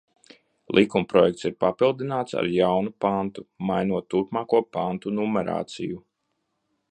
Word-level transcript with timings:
Likumprojekts 0.77 1.47
ir 1.49 1.53
papildināts 1.65 2.37
ar 2.43 2.49
jaunu 2.53 2.93
pantu, 3.05 3.45
mainot 3.71 4.09
turpmāko 4.15 4.65
pantu 4.77 5.13
numerāciju. 5.21 6.03